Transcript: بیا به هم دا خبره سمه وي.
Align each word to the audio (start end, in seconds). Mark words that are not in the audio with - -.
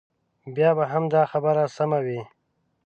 بیا 0.55 0.69
به 0.77 0.85
هم 0.91 1.03
دا 1.13 1.21
خبره 1.31 1.63
سمه 1.75 1.99
وي. 2.05 2.21